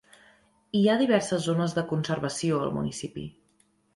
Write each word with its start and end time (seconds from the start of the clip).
Hi 0.79 0.79
ha 0.87 0.95
diverses 1.01 1.43
zones 1.49 1.77
de 1.77 1.85
conservació 1.93 2.61
al 2.63 2.75
municipi. 2.81 3.29